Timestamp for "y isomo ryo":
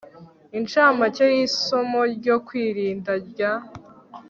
1.33-2.35